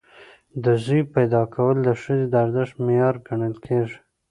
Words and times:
د 0.63 0.65
زوی 0.83 1.01
پیدا 1.15 1.41
کول 1.53 1.75
د 1.83 1.89
ښځې 2.01 2.25
د 2.29 2.33
ارزښت 2.45 2.75
معیار 2.85 3.15
ګڼل 3.27 3.55
کېږي. 3.65 3.97